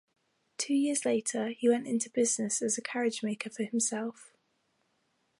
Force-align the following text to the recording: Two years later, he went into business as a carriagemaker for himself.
Two 0.57 0.73
years 0.73 1.05
later, 1.05 1.49
he 1.49 1.69
went 1.69 1.85
into 1.85 2.09
business 2.09 2.63
as 2.63 2.75
a 2.75 2.81
carriagemaker 2.81 3.53
for 3.53 3.65
himself. 3.65 4.33